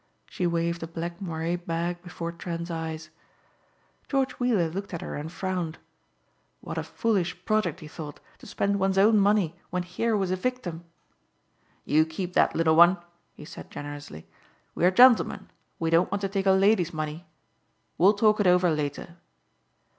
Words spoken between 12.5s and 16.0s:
little one," he said generously. "We're gentlemen; we